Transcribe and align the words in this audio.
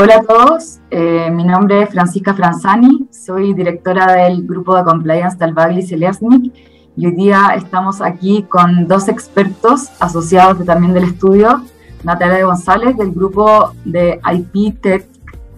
Hola 0.00 0.18
a 0.18 0.22
todos, 0.22 0.78
eh, 0.92 1.28
mi 1.28 1.42
nombre 1.42 1.82
es 1.82 1.90
Francisca 1.90 2.32
Franzani, 2.32 3.08
soy 3.10 3.52
directora 3.52 4.12
del 4.12 4.46
grupo 4.46 4.76
de 4.76 4.84
compliance 4.84 5.36
del 5.38 5.54
Bagli 5.54 5.82
Selesnik 5.82 6.54
y 6.96 7.06
hoy 7.06 7.12
día 7.16 7.48
estamos 7.56 8.00
aquí 8.00 8.44
con 8.44 8.86
dos 8.86 9.08
expertos 9.08 9.88
asociados 9.98 10.64
también 10.64 10.94
del 10.94 11.02
estudio, 11.02 11.64
Natalia 12.04 12.44
González 12.44 12.96
del 12.96 13.10
grupo 13.10 13.72
de 13.84 14.20
IP, 14.32 14.80
Tech 14.80 15.04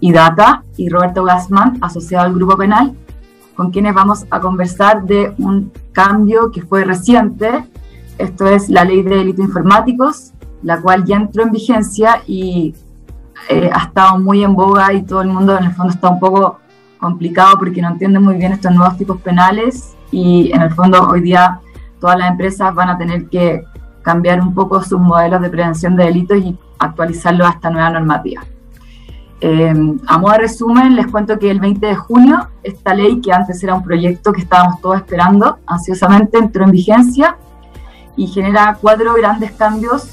y 0.00 0.11
Data 0.11 0.64
y 0.79 0.88
Roberto 0.88 1.22
Gassman, 1.22 1.77
asociado 1.82 2.25
al 2.25 2.32
grupo 2.32 2.57
penal, 2.57 2.96
con 3.54 3.70
quienes 3.70 3.93
vamos 3.93 4.25
a 4.30 4.41
conversar 4.41 5.04
de 5.04 5.34
un 5.36 5.70
cambio 5.93 6.50
que 6.50 6.62
fue 6.62 6.84
reciente, 6.84 7.66
esto 8.16 8.47
es 8.47 8.70
la 8.70 8.86
ley 8.86 9.02
de 9.02 9.16
delitos 9.16 9.45
informáticos, 9.45 10.33
la 10.62 10.80
cual 10.80 11.05
ya 11.05 11.16
entró 11.16 11.42
en 11.42 11.50
vigencia 11.50 12.22
y 12.27 12.75
eh, 13.48 13.70
ha 13.72 13.84
estado 13.84 14.18
muy 14.18 14.44
en 14.44 14.54
boga 14.54 14.92
y 14.92 15.02
todo 15.02 15.22
el 15.22 15.28
mundo 15.28 15.56
en 15.58 15.64
el 15.64 15.72
fondo 15.72 15.92
está 15.92 16.08
un 16.08 16.20
poco 16.20 16.58
complicado 16.98 17.58
porque 17.58 17.80
no 17.80 17.88
entiende 17.88 18.18
muy 18.18 18.36
bien 18.36 18.52
estos 18.52 18.72
nuevos 18.72 18.96
tipos 18.96 19.20
penales 19.20 19.96
y 20.10 20.52
en 20.52 20.62
el 20.62 20.70
fondo 20.70 21.08
hoy 21.08 21.22
día 21.22 21.60
todas 21.98 22.18
las 22.18 22.30
empresas 22.30 22.74
van 22.74 22.90
a 22.90 22.98
tener 22.98 23.28
que 23.28 23.64
cambiar 24.02 24.40
un 24.40 24.54
poco 24.54 24.82
sus 24.82 25.00
modelos 25.00 25.40
de 25.42 25.50
prevención 25.50 25.96
de 25.96 26.04
delitos 26.04 26.38
y 26.38 26.58
actualizarlo 26.78 27.46
a 27.46 27.50
esta 27.50 27.70
nueva 27.70 27.90
normativa. 27.90 28.42
Eh, 29.42 29.72
a 30.06 30.18
modo 30.18 30.32
de 30.32 30.38
resumen, 30.38 30.96
les 30.96 31.06
cuento 31.06 31.38
que 31.38 31.50
el 31.50 31.60
20 31.60 31.86
de 31.86 31.94
junio 31.94 32.48
esta 32.62 32.92
ley, 32.94 33.20
que 33.20 33.32
antes 33.32 33.62
era 33.62 33.74
un 33.74 33.82
proyecto 33.82 34.32
que 34.32 34.42
estábamos 34.42 34.80
todos 34.80 34.96
esperando 34.96 35.58
ansiosamente, 35.66 36.38
entró 36.38 36.64
en 36.64 36.72
vigencia 36.72 37.36
y 38.16 38.27
genera 38.27 38.77
cuatro 38.80 39.14
grandes 39.14 39.52
cambios 39.52 40.10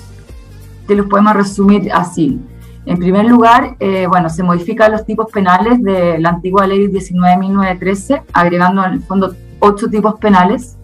que 0.87 0.95
los 0.95 1.07
podemos 1.07 1.33
resumir 1.33 1.91
así. 1.91 2.39
En 2.87 2.97
primer 2.97 3.25
lugar, 3.25 3.75
eh, 3.81 4.07
bueno, 4.07 4.29
se 4.29 4.43
modifican 4.43 4.93
los 4.93 5.05
tipos 5.05 5.29
penales 5.29 5.83
de 5.83 6.17
la 6.19 6.29
antigua 6.29 6.65
ley 6.65 6.87
19.913, 6.87 8.23
agregando 8.31 8.85
en 8.85 8.93
el 8.93 9.03
fondo 9.03 9.35
ocho 9.59 9.89
tipos 9.89 10.17
penales. 10.21 10.77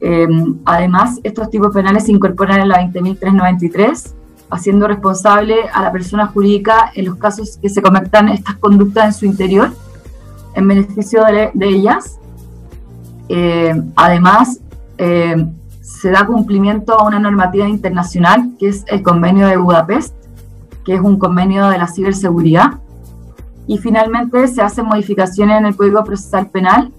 Eh, 0.00 0.26
además, 0.64 1.20
estos 1.22 1.48
tipos 1.48 1.72
penales 1.72 2.06
se 2.06 2.10
incorporan 2.10 2.60
en 2.62 2.68
la 2.68 2.80
20.393, 2.80 4.12
haciendo 4.50 4.88
responsable 4.88 5.54
a 5.72 5.82
la 5.82 5.92
persona 5.92 6.26
jurídica 6.26 6.90
en 6.96 7.04
los 7.04 7.14
casos 7.14 7.58
que 7.62 7.68
se 7.68 7.80
cometan 7.80 8.28
estas 8.28 8.56
conductas 8.56 9.04
en 9.04 9.12
su 9.12 9.26
interior, 9.26 9.70
en 10.54 10.66
beneficio 10.66 11.22
de, 11.24 11.52
ellas. 11.60 12.18
Eh, 13.28 13.80
además, 13.94 14.58
se 14.98 16.10
da 16.10 16.26
cumplimiento 16.26 16.98
a 16.98 17.06
una 17.06 17.20
normativa 17.20 17.68
internacional, 17.68 18.50
que 18.58 18.66
es 18.66 18.84
el 18.88 19.02
Convenio 19.02 19.46
de 19.46 19.56
Budapest, 19.56 20.19
que 20.84 20.94
es 20.94 21.00
un 21.00 21.18
convenio 21.18 21.68
de 21.68 21.78
la 21.78 21.86
ciberseguridad. 21.86 22.80
Y 23.66 23.78
finalmente 23.78 24.48
se 24.48 24.62
hacen 24.62 24.86
modificaciones 24.86 25.58
en 25.58 25.66
el 25.66 25.76
Código 25.76 26.02
Procesal 26.04 26.48
Penal, 26.50 26.92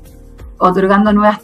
otorgando 0.58 1.12
nuevas 1.12 1.40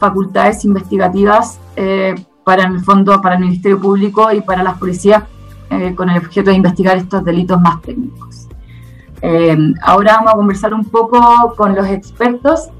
facultades 0.00 0.64
investigativas 0.64 1.60
eh, 1.76 2.14
para 2.44 2.64
el 2.64 2.80
fondo, 2.80 3.20
para 3.20 3.36
el 3.36 3.42
Ministerio 3.42 3.80
Público 3.80 4.32
y 4.32 4.40
para 4.40 4.62
las 4.64 4.78
policías 4.78 5.22
eh, 5.70 5.94
con 5.94 6.10
el 6.10 6.18
objeto 6.18 6.50
de 6.50 6.56
investigar 6.56 6.96
estos 6.96 7.24
delitos 7.24 7.60
más 7.60 7.80
técnicos. 7.82 8.48
Eh, 9.20 9.56
ahora 9.82 10.14
vamos 10.16 10.32
a 10.32 10.36
conversar 10.36 10.74
un 10.74 10.84
poco 10.84 11.54
con 11.56 11.76
los 11.76 11.86
expertos. 11.86 12.70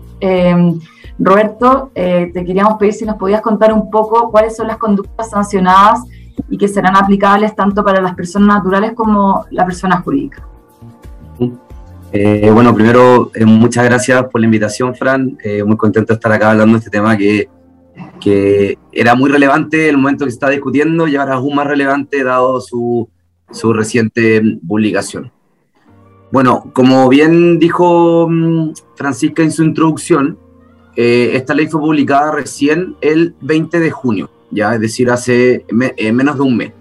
Roberto, 1.19 1.91
te 1.95 2.33
queríamos 2.33 2.79
pedir 2.79 2.95
si 2.95 3.05
nos 3.05 3.17
podías 3.17 3.43
contar 3.43 3.73
un 3.73 3.91
poco 3.91 4.31
cuáles 4.31 4.57
son 4.57 4.69
las 4.69 4.79
conductas 4.79 5.31
sancionadas 5.31 6.01
y 6.49 6.59
que 6.59 6.69
serán 6.69 6.97
aplicables 6.97 7.55
tanto 7.55 7.85
para 7.85 8.01
las 8.01 8.15
personas 8.15 8.59
naturales 8.59 8.93
como 8.95 9.47
la 9.51 9.65
persona 9.65 10.01
jurídica. 10.01 10.47
Eh, 12.13 12.51
bueno, 12.53 12.75
primero, 12.75 13.31
eh, 13.35 13.45
muchas 13.45 13.85
gracias 13.85 14.25
por 14.25 14.41
la 14.41 14.45
invitación, 14.45 14.95
Fran. 14.95 15.39
Eh, 15.43 15.65
muy 15.65 15.77
contento 15.77 16.13
de 16.13 16.17
estar 16.17 16.31
acá 16.31 16.51
hablando 16.51 16.75
de 16.75 16.79
este 16.79 16.91
tema 16.91 17.17
que, 17.17 17.49
que 18.21 18.79
era 18.93 19.15
muy 19.15 19.31
relevante 19.31 19.89
el 19.89 19.97
momento 19.97 20.25
que 20.25 20.31
se 20.31 20.37
está 20.37 20.51
discutiendo 20.51 21.09
y 21.09 21.17
ahora 21.17 21.33
es 21.33 21.39
aún 21.39 21.55
más 21.55 21.67
relevante 21.67 22.23
dado 22.23 22.61
su, 22.61 23.09
su 23.51 23.73
reciente 23.73 24.43
publicación. 24.67 25.33
Bueno, 26.31 26.71
como 26.75 27.09
bien 27.09 27.59
dijo 27.59 28.29
mm, 28.29 28.73
Francisca 28.95 29.43
en 29.43 29.51
su 29.51 29.65
introducción, 29.65 30.39
esta 30.95 31.55
ley 31.55 31.69
fue 31.69 31.81
publicada 31.81 32.33
recién 32.33 32.97
el 33.01 33.35
20 33.41 33.81
de 33.81 33.91
junio 33.91 34.29
ya 34.53 34.75
es 34.75 34.81
decir, 34.81 35.11
hace 35.11 35.65
eh, 35.97 36.13
menos 36.13 36.37
de 36.37 36.43
un 36.43 36.57
mes. 36.57 36.73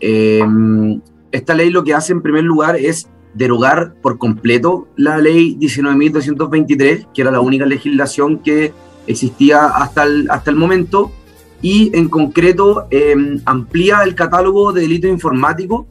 Em, 0.00 1.00
esta 1.30 1.54
ley 1.54 1.70
lo 1.70 1.84
que 1.84 1.94
hace 1.94 2.12
en 2.12 2.22
primer 2.22 2.44
lugar 2.44 2.76
es 2.76 3.08
derogar 3.34 3.94
por 4.00 4.18
completo 4.18 4.88
la 4.96 5.18
ley 5.18 5.56
19.223, 5.58 7.08
que 7.12 7.22
era 7.22 7.30
la 7.30 7.40
única 7.40 7.66
legislación 7.66 8.38
que 8.38 8.72
existía 9.06 9.66
hasta 9.66 10.04
el, 10.04 10.30
hasta 10.30 10.50
el 10.50 10.56
momento, 10.56 11.12
y 11.60 11.96
en 11.96 12.08
concreto 12.08 12.86
em, 12.90 13.40
amplía 13.44 14.02
el 14.02 14.14
catálogo 14.14 14.72
de 14.72 14.82
delitos 14.82 15.10
informáticos 15.10 15.86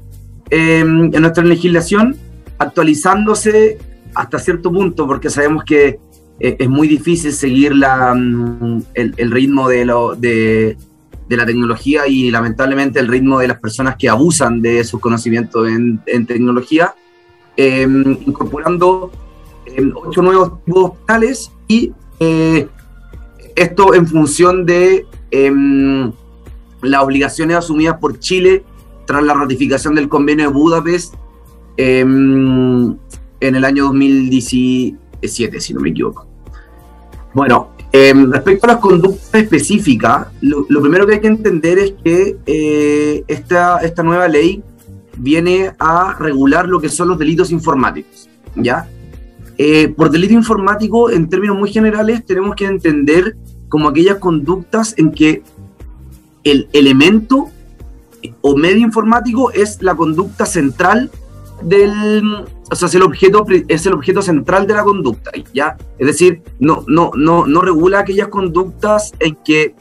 em, 0.49 1.13
en 1.13 1.21
nuestra 1.21 1.43
legislación, 1.43 2.15
actualizándose 2.57 3.77
hasta 4.13 4.39
cierto 4.39 4.71
punto, 4.71 5.07
porque 5.07 5.29
sabemos 5.29 5.63
que 5.63 5.99
eh, 6.39 6.57
es 6.59 6.69
muy 6.69 6.87
difícil 6.87 7.31
seguir 7.31 7.75
la, 7.75 8.13
mm, 8.13 8.83
el, 8.93 9.13
el, 9.17 9.31
ritmo 9.31 9.69
de, 9.69 9.85
lo, 9.85 10.15
de, 10.15 10.77
de 11.31 11.37
la 11.37 11.45
tecnología 11.45 12.07
y 12.07 12.29
lamentablemente 12.29 12.99
el 12.99 13.07
ritmo 13.07 13.39
de 13.39 13.47
las 13.47 13.57
personas 13.57 13.95
que 13.95 14.09
abusan 14.09 14.61
de 14.61 14.83
sus 14.83 14.99
conocimientos 14.99 15.65
en, 15.65 16.25
tecnología, 16.25 16.93
em, 17.55 18.17
incorporando 18.27 19.09
em, 19.65 19.93
ocho 19.95 20.21
nuevos 20.21 20.61
tipos 20.65 20.91
tales 21.07 21.49
y 21.69 21.93
eh, 22.19 22.67
esto 23.55 23.93
en 23.93 24.07
función 24.07 24.65
de 24.65 25.05
em, 25.31 26.11
las 26.81 27.01
obligaciones 27.01 27.55
asumidas 27.55 27.97
por 27.97 28.19
Chile 28.19 28.65
tras 29.07 29.23
la 29.23 29.33
ratificación 29.33 29.95
del 29.95 30.09
convenio 30.09 30.47
de 30.47 30.53
Budapest 30.53 31.15
en 31.77 32.99
el 33.39 33.63
año 33.63 33.85
2017, 33.85 35.61
si 35.61 35.73
no 35.73 35.79
me 35.79 35.91
equivoco. 35.91 36.27
Bueno, 37.33 37.69
Em, 37.93 38.31
respecto 38.31 38.65
a 38.65 38.73
las 38.73 38.77
conductas 38.77 39.33
específicas, 39.33 40.27
lo, 40.39 40.65
primero 40.81 41.05
que 41.05 41.15
hay 41.15 41.19
que 41.19 41.27
entender 41.27 41.77
es 41.77 41.93
que 42.03 42.37
eh, 42.45 43.23
esta, 43.27 43.79
esta 43.79 44.01
nueva 44.01 44.29
ley 44.29 44.63
viene 45.17 45.73
a 45.77 46.15
regular 46.17 46.67
lo 46.67 46.79
que 46.79 46.87
son 46.87 47.09
los 47.09 47.19
delitos 47.19 47.51
informáticos, 47.51 48.29
¿ya? 48.55 48.87
Eh, 49.57 49.89
por 49.89 50.09
delito 50.09 50.33
informático, 50.33 51.11
en 51.11 51.29
términos 51.29 51.57
muy 51.57 51.69
generales, 51.71 52.25
tenemos 52.25 52.55
que 52.55 52.65
entender 52.65 53.35
como 53.67 53.89
aquellas 53.89 54.17
conductas 54.17 54.93
en 54.97 55.11
que 55.11 55.43
el 56.43 56.69
elemento 56.73 57.49
o 58.41 58.55
medio 58.55 58.79
informático 58.79 59.51
es 59.51 59.81
la 59.81 59.95
conducta 59.95 60.45
central 60.45 61.11
del, 61.61 62.45
o 62.71 62.75
sea, 62.75 62.87
es 62.87 62.95
el 62.95 63.01
objeto, 63.01 63.45
es 63.67 63.85
el 63.85 63.93
objeto 63.93 64.21
central 64.21 64.65
de 64.65 64.73
la 64.73 64.83
conducta, 64.83 65.29
¿ya? 65.53 65.75
Es 65.99 66.07
decir, 66.07 66.41
no, 66.57 66.85
no, 66.87 67.11
no, 67.15 67.45
no 67.45 67.61
regula 67.61 67.99
aquellas 67.99 68.29
conductas 68.29 69.11
en 69.19 69.35
que 69.43 69.75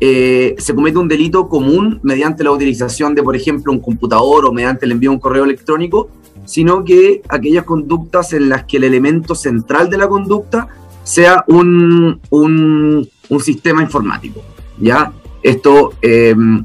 eh, 0.00 0.54
se 0.56 0.74
comete 0.74 0.96
un 0.96 1.08
delito 1.08 1.46
común 1.46 2.00
mediante 2.02 2.42
la 2.42 2.52
utilización 2.52 3.14
de, 3.14 3.22
por 3.22 3.36
ejemplo, 3.36 3.70
un 3.70 3.80
computador 3.80 4.46
o 4.46 4.52
mediante 4.52 4.86
el 4.86 4.92
envío 4.92 5.10
de 5.10 5.16
un 5.16 5.20
correo 5.20 5.44
electrónico, 5.44 6.08
sino 6.46 6.84
que 6.84 7.20
aquellas 7.28 7.64
conductas 7.64 8.32
en 8.32 8.48
las 8.48 8.64
que 8.64 8.78
el 8.78 8.84
elemento 8.84 9.34
central 9.34 9.90
de 9.90 9.98
la 9.98 10.08
conducta 10.08 10.68
sea 11.02 11.44
un, 11.48 12.18
un, 12.30 13.08
sistema 13.40 13.82
informático, 13.82 14.40
¿ya? 14.78 15.12
Esto, 15.42 15.92
em, 16.00 16.64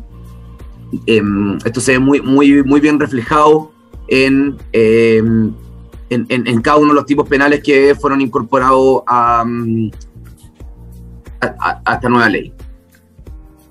em, 1.06 1.58
esto 1.66 1.82
se 1.82 1.92
ve 1.94 2.00
muy, 2.00 2.22
muy, 2.22 2.64
muy 2.64 2.80
bien 2.80 3.00
reflejado 3.00 3.72
Em, 4.14 4.58
en, 6.10 6.28
en, 6.30 6.62
cada 6.62 6.76
uno 6.80 6.90
de 6.90 6.96
los 6.96 7.06
tipos 7.06 7.30
penales 7.30 7.64
que 7.64 7.96
fueron 7.96 8.20
incorporados 8.20 9.04
a, 9.08 9.46
a, 11.40 11.94
esta 11.94 12.10
nueva 12.10 12.28
ley. 12.28 12.54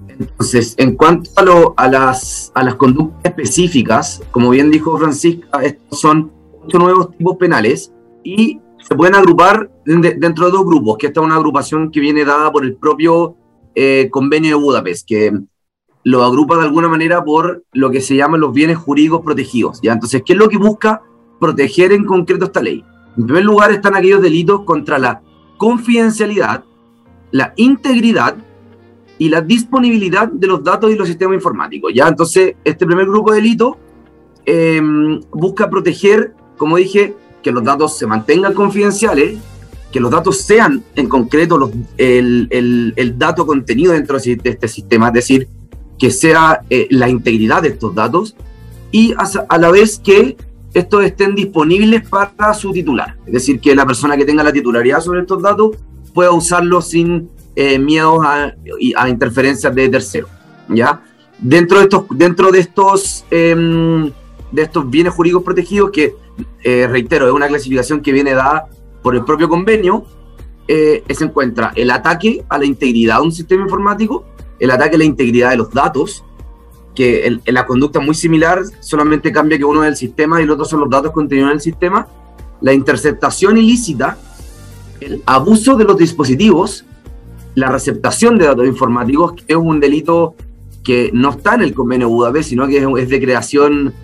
Entonces, 0.08 0.74
en 0.78 0.96
cuanto 0.96 1.74
a, 1.76 1.88
las, 1.88 2.50
a 2.54 2.62
las 2.62 2.76
conductas 2.76 3.20
específicas, 3.24 4.22
como 4.30 4.48
bien 4.48 4.70
dijo 4.70 4.96
Francisca, 4.96 5.62
estos 5.62 6.00
son 6.00 6.32
ocho 6.64 6.78
nuevos 6.78 7.14
tipos 7.14 7.36
penales 7.36 7.92
y 8.24 8.58
se 8.78 8.94
pueden 8.94 9.16
agrupar 9.16 9.70
dentro 9.84 10.46
de 10.46 10.52
dos 10.52 10.64
grupos, 10.64 10.96
que 10.96 11.08
esta 11.08 11.20
es 11.20 11.26
una 11.26 11.36
agrupación 11.36 11.90
que 11.90 12.00
viene 12.00 12.24
dada 12.24 12.50
por 12.50 12.64
el 12.64 12.76
propio 12.76 13.36
eh, 13.74 14.08
convenio 14.10 14.56
de 14.56 14.62
Budapest, 14.62 15.06
que 15.06 15.38
lo 16.02 16.24
agrupa 16.24 16.56
de 16.56 16.64
alguna 16.64 16.88
manera 16.88 17.24
por 17.24 17.64
lo 17.72 17.90
que 17.90 18.00
se 18.00 18.16
llaman 18.16 18.40
los 18.40 18.52
bienes 18.52 18.78
jurídicos 18.78 19.22
protegidos. 19.22 19.80
¿ya? 19.82 19.92
Entonces, 19.92 20.22
¿qué 20.24 20.32
es 20.32 20.38
lo 20.38 20.48
que 20.48 20.56
busca 20.56 21.02
proteger 21.38 21.92
en 21.92 22.04
concreto 22.04 22.46
esta 22.46 22.62
ley? 22.62 22.84
En 23.16 23.24
primer 23.24 23.44
lugar 23.44 23.70
están 23.70 23.96
aquellos 23.96 24.22
delitos 24.22 24.62
contra 24.64 24.98
la 24.98 25.20
confidencialidad, 25.58 26.64
la 27.32 27.52
integridad 27.56 28.36
y 29.18 29.28
la 29.28 29.42
disponibilidad 29.42 30.28
de 30.28 30.46
los 30.46 30.64
datos 30.64 30.90
y 30.90 30.96
los 30.96 31.06
sistemas 31.06 31.34
informáticos. 31.34 31.92
¿ya? 31.94 32.08
Entonces, 32.08 32.54
este 32.64 32.86
primer 32.86 33.06
grupo 33.06 33.30
de 33.32 33.36
delitos 33.36 33.76
em, 34.46 35.20
busca 35.32 35.68
proteger 35.68 36.34
como 36.60 36.76
dije, 36.76 37.16
que 37.42 37.52
los 37.52 37.64
datos 37.64 37.96
se 37.96 38.06
mantengan 38.06 38.52
confidenciales, 38.52 39.38
que 39.90 39.98
los 39.98 40.10
datos 40.10 40.42
sean 40.42 40.84
en 40.94 41.08
concreto 41.08 41.70
el, 41.96 42.92
el, 42.94 43.18
dato 43.18 43.46
contenido 43.46 43.94
dentro 43.94 44.18
de 44.18 44.38
este 44.44 44.68
sistema, 44.68 45.08
es 45.08 45.14
decir, 45.14 45.48
que 46.00 46.10
sea 46.10 46.62
eh, 46.70 46.88
la 46.90 47.08
integridad 47.08 47.62
de 47.62 47.68
estos 47.68 47.94
datos 47.94 48.34
y 48.90 49.14
a, 49.16 49.58
la 49.58 49.70
vez 49.70 50.00
que 50.02 50.36
estos 50.74 51.04
estén 51.04 51.34
disponibles 51.34 52.08
para 52.08 52.54
su 52.54 52.72
titular, 52.72 53.16
es 53.26 53.32
decir, 53.32 53.60
que 53.60 53.74
la 53.74 53.86
persona 53.86 54.16
que 54.16 54.24
tenga 54.24 54.42
la 54.42 54.52
titularidad 54.52 55.00
sobre 55.00 55.20
estos 55.20 55.42
datos 55.42 55.76
pueda 56.12 56.32
usarlos 56.32 56.88
sin 56.88 57.28
eh, 57.54 57.78
miedos 57.78 58.18
a, 58.24 58.54
a, 58.96 59.08
interferencias 59.08 59.72
de 59.74 59.88
terceros, 59.88 60.30
¿ya? 60.68 61.02
Dentro 61.38 61.78
de 61.78 61.84
estos, 61.84 62.04
dentro 62.10 62.50
de 62.50 62.60
estos, 62.60 63.24
eh, 63.30 64.10
de 64.52 64.62
estos 64.62 64.90
bienes 64.90 65.12
jurídicos 65.12 65.42
protegidos, 65.42 65.90
que 65.90 66.14
eh, 66.62 66.86
reitero, 66.88 67.26
es 67.26 67.32
una 67.32 67.48
clasificación 67.48 68.00
que 68.00 68.12
viene 68.12 68.34
dada 68.34 68.66
por 69.02 69.14
el 69.14 69.24
propio 69.24 69.48
convenio, 69.48 70.04
eh, 70.68 71.02
se 71.10 71.24
encuentra 71.24 71.72
el 71.74 71.90
ataque 71.90 72.44
a 72.48 72.58
la 72.58 72.64
integridad 72.64 73.16
de 73.16 73.22
un 73.22 73.32
sistema 73.32 73.64
informático, 73.64 74.24
el 74.60 74.70
ataque 74.70 74.96
a 74.96 74.98
la 74.98 75.04
integridad 75.04 75.50
de 75.50 75.56
los 75.56 75.70
datos, 75.70 76.24
que 76.94 77.26
en, 77.26 77.40
la 77.46 77.66
conducta 77.66 77.98
es 77.98 78.06
muy 78.06 78.14
similar, 78.14 78.62
solamente 78.80 79.32
cambia 79.32 79.58
que 79.58 79.64
uno 79.64 79.82
es 79.82 79.88
el 79.88 79.96
sistema 79.96 80.40
y 80.40 80.44
el 80.44 80.50
otro 80.50 80.64
son 80.64 80.80
los 80.80 80.90
datos 80.90 81.12
contenidos 81.12 81.50
en 81.50 81.54
el 81.54 81.60
sistema, 81.60 82.06
la 82.60 82.72
interceptación 82.72 83.56
ilícita, 83.56 84.18
el 85.00 85.22
abuso 85.26 85.76
de 85.76 85.84
los 85.84 85.96
dispositivos, 85.96 86.84
la 87.54 87.68
receptación 87.68 88.38
de 88.38 88.44
datos 88.46 88.66
informáticos, 88.66 89.32
que 89.32 89.44
es 89.48 89.56
un 89.56 89.80
delito 89.80 90.34
que 90.84 91.10
no 91.12 91.30
está 91.30 91.54
en 91.54 91.62
el 91.62 91.74
convenio 91.74 92.08
Budapest, 92.08 92.50
sino 92.50 92.66
que 92.66 92.86
es, 92.98 93.08
de 93.08 93.20
creación 93.20 93.94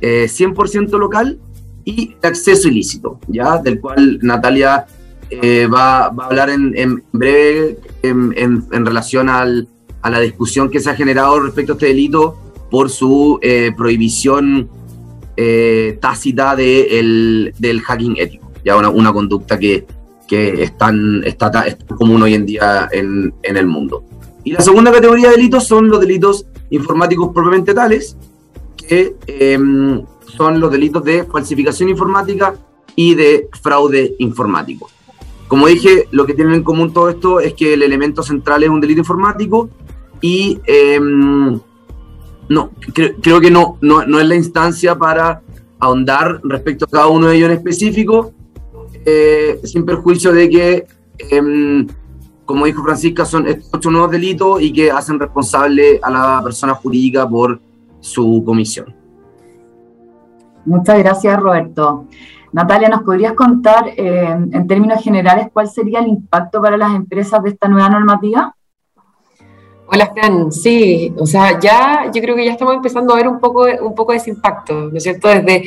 eh, 0.00 0.26
100% 0.28 0.98
local, 0.98 1.38
y 1.84 2.16
acceso 2.22 2.68
ilícito, 2.68 3.18
¿ya? 3.28 3.58
Del 3.58 3.80
cual 3.80 4.18
Natalia 4.22 4.86
eh, 5.30 5.66
va, 5.66 6.10
va, 6.10 6.24
a 6.24 6.26
hablar 6.26 6.50
en, 6.50 6.72
en 6.76 7.02
breve 7.12 7.78
en, 8.02 8.34
en, 8.36 8.86
relación 8.86 9.28
al, 9.28 9.68
a 10.02 10.10
la 10.10 10.20
discusión 10.20 10.70
que 10.70 10.80
se 10.80 10.90
ha 10.90 10.94
generado 10.94 11.40
respecto 11.40 11.72
a 11.72 11.74
este 11.74 11.86
delito 11.86 12.36
por 12.70 12.90
su 12.90 13.38
eh, 13.42 13.72
prohibición 13.76 14.68
eh, 15.36 15.98
tácita 16.00 16.54
de 16.56 16.98
el, 17.00 17.54
del 17.58 17.80
hacking 17.80 18.16
ético, 18.18 18.50
ya 18.64 18.76
una, 18.76 18.88
una 18.90 19.12
conducta 19.12 19.58
que, 19.58 19.86
que 20.28 20.62
es 20.62 20.76
tan, 20.76 21.22
está, 21.24 21.50
tan, 21.50 21.64
común 21.96 22.22
hoy 22.22 22.34
en 22.34 22.46
día 22.46 22.88
en, 22.92 23.34
en 23.42 23.56
el 23.56 23.66
mundo. 23.66 24.04
Y 24.44 24.52
la 24.52 24.60
segunda 24.60 24.92
categoría 24.92 25.30
de 25.30 25.36
delitos 25.36 25.66
son 25.66 25.88
los 25.88 26.00
delitos 26.00 26.46
informáticos 26.70 27.30
propiamente 27.34 27.74
tales, 27.74 28.16
que 28.76 29.14
em, 29.26 30.02
son 30.24 30.60
los 30.60 30.70
delitos 30.70 31.04
de 31.04 31.24
falsificación 31.24 31.88
informática 31.88 32.54
y 32.96 33.14
de 33.14 33.48
fraude 33.62 34.14
informático. 34.18 34.88
Como 35.48 35.66
dije, 35.66 36.06
lo 36.12 36.26
que 36.26 36.34
tienen 36.34 36.54
en 36.54 36.62
común 36.62 36.92
todo 36.92 37.08
esto 37.10 37.40
es 37.40 37.54
que 37.54 37.74
el 37.74 37.82
elemento 37.82 38.22
central 38.22 38.62
es 38.62 38.70
un 38.70 38.80
delito 38.80 39.00
informático 39.00 39.68
y 40.20 40.60
eh, 40.66 41.00
no, 41.00 42.70
cre 42.92 43.16
creo 43.16 43.40
que 43.40 43.50
no, 43.50 43.78
no, 43.80 44.04
no, 44.04 44.20
es 44.20 44.26
la 44.26 44.34
instancia 44.34 44.96
para 44.96 45.42
ahondar 45.78 46.40
respecto 46.44 46.84
a 46.84 46.88
cada 46.88 47.06
uno 47.08 47.28
de 47.28 47.36
ellos 47.36 47.50
en 47.50 47.56
específico, 47.56 48.32
eh, 49.04 49.60
sin 49.64 49.84
perjuicio 49.84 50.32
de 50.32 50.48
que, 50.50 50.86
eh, 51.18 51.86
como 52.44 52.66
dijo 52.66 52.82
Francisca, 52.82 53.24
son 53.24 53.46
ocho 53.72 53.90
nuevos 53.90 54.10
delitos 54.10 54.60
y 54.60 54.72
que 54.72 54.90
hacen 54.90 55.18
responsable 55.18 56.00
a 56.02 56.10
la 56.10 56.40
persona 56.42 56.74
jurídica 56.74 57.28
por 57.28 57.60
su 58.00 58.42
comisión. 58.44 58.94
Muchas 60.64 60.98
gracias, 60.98 61.40
Roberto. 61.40 62.06
Natalia, 62.52 62.88
¿nos 62.88 63.02
podrías 63.02 63.34
contar 63.34 63.88
eh, 63.96 64.28
en 64.28 64.66
términos 64.66 65.02
generales 65.02 65.48
cuál 65.52 65.68
sería 65.68 66.00
el 66.00 66.08
impacto 66.08 66.60
para 66.60 66.76
las 66.76 66.94
empresas 66.94 67.42
de 67.42 67.50
esta 67.50 67.68
nueva 67.68 67.88
normativa? 67.88 68.54
Hola, 69.92 70.12
Fran. 70.14 70.52
Sí, 70.52 71.12
o 71.18 71.26
sea, 71.26 71.58
ya 71.58 72.08
yo 72.14 72.22
creo 72.22 72.36
que 72.36 72.44
ya 72.44 72.52
estamos 72.52 72.74
empezando 72.74 73.12
a 73.12 73.16
ver 73.16 73.26
un 73.26 73.40
poco, 73.40 73.66
un 73.82 73.92
poco 73.92 74.12
de 74.12 74.18
ese 74.18 74.30
impacto, 74.30 74.88
¿no 74.88 74.96
es 74.96 75.02
cierto? 75.02 75.26
Desde, 75.26 75.64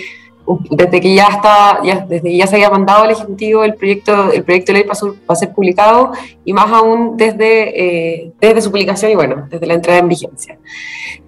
desde 0.70 1.02
que 1.02 1.14
ya 1.14 1.28
está, 1.28 1.82
ya, 1.84 2.06
desde 2.08 2.30
que 2.30 2.38
ya 2.38 2.48
se 2.48 2.56
había 2.56 2.70
mandado 2.70 3.04
al 3.04 3.12
Ejecutivo 3.12 3.66
el 3.66 3.76
proyecto, 3.76 4.32
el 4.32 4.46
proyecto 4.46 4.72
de 4.72 4.80
ley 4.80 4.88
para, 4.88 4.98
para 5.26 5.38
ser 5.38 5.52
publicado 5.52 6.14
y 6.46 6.54
más 6.54 6.72
aún 6.72 7.18
desde, 7.18 8.22
eh, 8.24 8.32
desde 8.40 8.62
su 8.62 8.72
publicación 8.72 9.12
y 9.12 9.16
bueno, 9.16 9.46
desde 9.50 9.66
la 9.66 9.74
entrada 9.74 10.00
en 10.00 10.08
vigencia. 10.08 10.58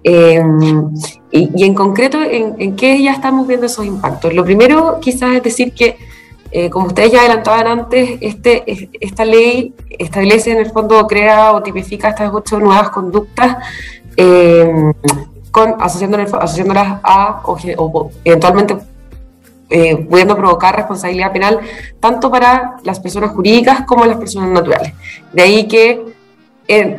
Eh, 0.02 0.42
y, 1.32 1.50
y, 1.54 1.64
en 1.64 1.74
concreto, 1.74 2.22
¿en, 2.22 2.54
¿en, 2.58 2.76
qué 2.76 3.02
ya 3.02 3.12
estamos 3.12 3.46
viendo 3.46 3.66
esos 3.66 3.84
impactos? 3.84 4.32
Lo 4.32 4.42
primero 4.42 5.00
quizás 5.02 5.34
es 5.34 5.42
decir 5.42 5.74
que, 5.74 5.98
eh, 6.58 6.70
como 6.70 6.86
ustedes 6.86 7.12
ya 7.12 7.20
adelantaban 7.20 7.66
antes, 7.66 8.16
este, 8.22 8.64
esta 8.98 9.26
ley 9.26 9.74
establece 9.90 10.52
en 10.52 10.56
el 10.56 10.70
fondo, 10.70 11.06
crea 11.06 11.52
o 11.52 11.62
tipifica 11.62 12.08
estas 12.08 12.32
ocho 12.32 12.58
nuevas 12.58 12.88
conductas. 12.88 13.58
Eh, 14.16 14.66
asociándolas, 15.78 16.32
a 17.02 17.42
o, 17.44 18.10
eventualmente 18.24 18.78
eh, 19.68 19.96
pudiendo 20.08 20.34
provocar 20.34 20.76
responsabilidad 20.76 21.30
penal 21.30 21.60
tanto 22.00 22.30
para 22.30 22.76
las 22.84 23.00
personas 23.00 23.32
jurídicas 23.32 23.82
como 23.82 24.06
las 24.06 24.16
personas 24.16 24.48
naturales. 24.48 24.94
De 25.34 25.42
ahí 25.42 25.68
que 25.68 26.06
en, 26.68 26.98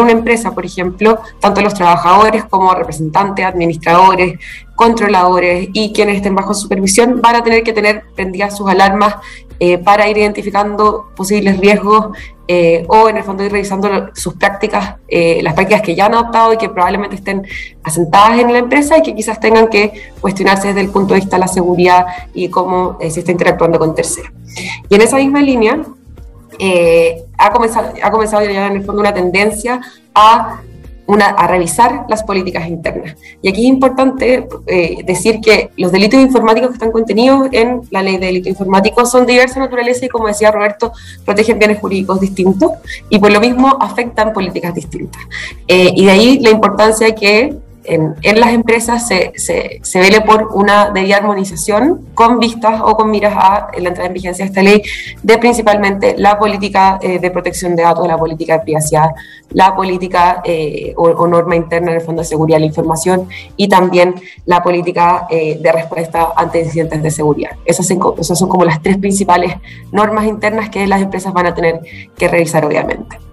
una 0.00 0.12
empresa, 0.12 0.52
por 0.52 0.66
ejemplo, 0.66 1.18
tanto 1.40 1.62
los 1.62 1.72
trabajadores 1.72 2.44
como 2.44 2.74
representantes, 2.74 3.46
administradores, 3.46 4.38
controladores 4.78 5.70
y 5.72 5.92
quienes 5.92 6.18
estén 6.18 6.36
bajo 6.36 6.54
supervisión 6.54 7.20
van 7.20 7.34
a 7.34 7.42
tener 7.42 7.64
que 7.64 7.72
tener 7.72 8.04
prendidas 8.14 8.56
sus 8.56 8.70
alarmas 8.70 9.16
eh, 9.58 9.76
para 9.76 10.08
ir 10.08 10.16
identificando 10.18 11.10
posibles 11.16 11.58
riesgos 11.58 12.16
eh, 12.46 12.86
o 12.86 13.08
en 13.08 13.16
el 13.16 13.24
fondo 13.24 13.42
ir 13.42 13.50
revisando 13.50 14.10
sus 14.14 14.34
prácticas, 14.34 14.94
eh, 15.08 15.40
las 15.42 15.54
prácticas 15.54 15.82
que 15.82 15.96
ya 15.96 16.06
han 16.06 16.14
adoptado 16.14 16.52
y 16.52 16.58
que 16.58 16.68
probablemente 16.68 17.16
estén 17.16 17.44
asentadas 17.82 18.38
en 18.38 18.52
la 18.52 18.58
empresa 18.60 18.96
y 18.96 19.02
que 19.02 19.16
quizás 19.16 19.40
tengan 19.40 19.66
que 19.66 20.12
cuestionarse 20.20 20.68
desde 20.68 20.82
el 20.82 20.90
punto 20.90 21.14
de 21.14 21.20
vista 21.20 21.38
de 21.38 21.40
la 21.40 21.48
seguridad 21.48 22.06
y 22.32 22.48
cómo 22.48 22.98
se 23.00 23.18
está 23.18 23.32
interactuando 23.32 23.80
con 23.80 23.96
terceros. 23.96 24.30
Y 24.88 24.94
en 24.94 25.02
esa 25.02 25.16
misma 25.16 25.42
línea, 25.42 25.82
eh, 26.60 27.24
ha, 27.36 27.50
comenzado, 27.50 27.92
ha 28.00 28.10
comenzado 28.12 28.44
ya 28.44 28.68
en 28.68 28.76
el 28.76 28.84
fondo 28.84 29.00
una 29.00 29.12
tendencia 29.12 29.80
a, 30.14 30.60
una, 31.08 31.28
a 31.28 31.46
revisar 31.48 32.04
las 32.08 32.22
políticas 32.22 32.68
internas. 32.68 33.16
Y 33.40 33.48
aquí 33.48 33.62
es 33.62 33.68
importante 33.68 34.46
eh, 34.66 34.98
decir 35.04 35.40
que 35.40 35.70
los 35.78 35.90
delitos 35.90 36.20
informáticos 36.20 36.68
que 36.68 36.74
están 36.74 36.92
contenidos 36.92 37.48
en 37.52 37.80
la 37.90 38.02
ley 38.02 38.18
de 38.18 38.26
delitos 38.26 38.50
informáticos 38.50 39.10
son 39.10 39.24
de 39.24 39.32
diversa 39.32 39.58
naturaleza 39.58 40.04
y, 40.04 40.08
como 40.10 40.28
decía 40.28 40.50
Roberto, 40.50 40.92
protegen 41.24 41.58
bienes 41.58 41.80
jurídicos 41.80 42.20
distintos 42.20 42.72
y 43.08 43.18
por 43.18 43.32
lo 43.32 43.40
mismo 43.40 43.78
afectan 43.80 44.34
políticas 44.34 44.74
distintas. 44.74 45.22
Eh, 45.66 45.92
y 45.96 46.04
de 46.04 46.10
ahí 46.10 46.38
la 46.40 46.50
importancia 46.50 47.14
que 47.14 47.56
en, 47.88 48.40
las 48.40 48.52
empresas 48.52 49.08
se, 49.08 49.32
se, 49.36 49.80
se, 49.82 50.00
vele 50.00 50.20
por 50.20 50.48
una 50.54 50.90
debida 50.90 51.16
armonización 51.16 52.06
con 52.14 52.38
vistas 52.38 52.80
o 52.82 52.96
con 52.96 53.10
miras 53.10 53.34
a 53.36 53.68
la 53.78 53.88
entrada 53.88 54.06
en 54.08 54.14
vigencia 54.14 54.44
de 54.44 54.48
esta 54.50 54.62
ley 54.62 54.82
de 55.22 55.38
principalmente 55.38 56.14
la 56.18 56.38
política 56.38 56.98
eh, 57.00 57.18
de 57.18 57.30
protección 57.30 57.76
de 57.76 57.82
datos, 57.82 58.06
la 58.06 58.18
política 58.18 58.58
de 58.58 58.64
privacidad, 58.64 59.10
la 59.50 59.74
política 59.74 60.42
eh, 60.44 60.92
o, 60.96 61.26
norma 61.26 61.56
interna 61.56 61.92
del 61.92 62.00
Fondo 62.00 62.22
de 62.22 62.28
Seguridad 62.28 62.56
de 62.56 62.60
la 62.60 62.66
Información 62.66 63.28
y 63.56 63.68
también 63.68 64.14
la 64.46 64.62
política 64.62 65.26
eh, 65.30 65.58
de 65.60 65.72
respuesta 65.72 66.32
ante 66.36 66.60
incidentes 66.60 67.02
de 67.02 67.10
seguridad. 67.10 67.50
Esas 67.64 67.88
esas 67.90 68.38
son 68.38 68.48
como 68.48 68.64
las 68.64 68.82
tres 68.82 68.98
principales 68.98 69.54
normas 69.92 70.26
internas 70.26 70.68
que 70.68 70.86
las 70.86 71.00
empresas 71.00 71.32
van 71.32 71.46
a 71.46 71.54
tener 71.54 71.80
que 72.16 72.28
revisar 72.28 72.64
obviamente. 72.64 73.27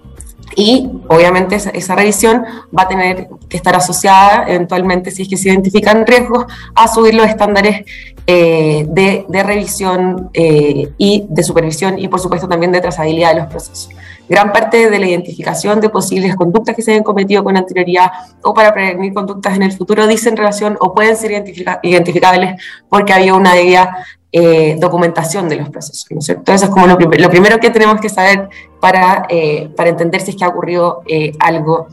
Y 0.56 0.90
obviamente 1.10 1.56
esa, 1.56 1.96
revisión 1.96 2.46
va 2.78 2.84
a 2.84 2.88
tener 2.88 3.28
que 3.50 3.58
estar 3.58 3.76
asociada 3.76 4.46
eventualmente, 4.48 5.12
si 5.12 5.24
es 5.24 5.28
que 5.28 5.38
se 5.38 5.50
identifican 5.50 6.06
riesgos, 6.08 6.46
a 6.74 6.88
subir 6.88 7.14
los 7.14 7.28
estándares 7.28 7.84
eh, 8.26 8.86
de, 8.88 9.44
revisión 9.44 10.30
eh, 10.34 10.90
y 10.98 11.26
de 11.30 11.44
supervisión 11.44 12.00
y 12.00 12.08
por 12.08 12.20
supuesto 12.20 12.48
también 12.48 12.72
de 12.72 12.82
trazabilidad 12.82 13.34
de 13.34 13.42
los 13.42 13.48
procesos. 13.48 13.90
Gran 14.28 14.52
parte 14.52 14.90
de 14.90 14.98
la 14.98 15.08
identificación 15.08 15.80
de 15.80 15.90
posibles 15.90 16.36
conductas 16.36 16.76
que 16.76 16.82
se 16.82 16.92
hayan 16.92 17.04
cometido 17.04 17.44
con 17.44 17.56
anterioridad 17.58 18.12
o 18.42 18.54
para 18.54 18.74
prevenir 18.74 19.14
conductas 19.14 19.56
en 19.56 19.64
el 19.64 19.74
futuro 19.74 20.08
dicen 20.08 20.36
relación 20.36 20.78
o 20.80 20.94
pueden 20.96 21.16
ser 21.16 21.32
identifica, 21.32 21.80
identificables 21.84 22.60
porque 22.90 23.14
había 23.14 23.36
una 23.36 23.54
debida 23.54 24.04
eh, 24.38 24.76
documentación 24.78 25.48
de 25.48 25.56
los 25.56 25.70
procesos, 25.70 26.08
¿no 26.10 26.20
es? 26.20 26.28
Eso 26.28 26.66
es 26.66 26.70
como 26.70 26.88
lo, 26.88 26.98
lo 27.00 27.30
primero 27.30 27.58
que 27.58 27.70
tenemos 27.70 28.02
que 28.02 28.10
saber 28.10 28.50
para, 28.82 29.26
eh, 29.30 29.70
para, 29.78 29.90
entender 29.90 30.20
si 30.20 30.32
es 30.32 30.36
que 30.36 30.44
ha 30.44 30.50
ocurrido 30.50 31.04
eh, 31.08 31.32
algo 31.40 31.88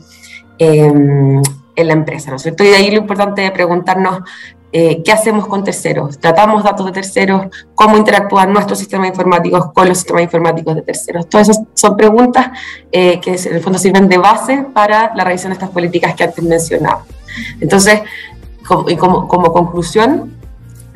en 0.59 1.41
la 1.77 1.93
empresa, 1.93 2.31
¿no 2.31 2.35
es? 2.35 2.45
Y 2.45 2.51
de 2.51 2.75
ahí 2.75 2.91
lo 2.91 2.97
importante 2.97 3.43
de 3.43 3.51
preguntarnos 3.51 4.29
qué 4.73 5.11
hacemos 5.13 5.47
con 5.47 5.63
terceros, 5.63 6.19
tratamos 6.19 6.65
datos 6.65 6.85
de 6.87 6.91
terceros, 6.91 7.47
cómo 7.75 7.95
interactúan 7.95 8.51
nuestros 8.51 8.77
sistemas 8.77 9.07
informáticos 9.07 9.71
con 9.71 9.87
los 9.87 9.97
sistemas 9.99 10.23
informáticos 10.23 10.75
de 10.75 10.81
terceros. 10.81 11.29
Todas 11.29 11.47
esas 11.47 11.63
son 11.75 11.95
preguntas 11.95 12.49
que 12.91 13.21
en 13.23 13.55
el 13.55 13.61
fondo 13.61 13.79
sirven 13.79 14.09
de 14.09 14.17
base 14.17 14.65
para 14.73 15.15
la 15.15 15.23
revisión 15.23 15.51
de 15.51 15.53
estas 15.53 15.69
políticas 15.69 16.13
que 16.13 16.25
antes 16.25 16.43
mencionaba. 16.43 17.05
Entonces, 17.61 18.01
como, 18.67 18.89
y 18.89 18.97
como, 18.97 19.29
como 19.29 19.53
conclusión, 19.53 20.42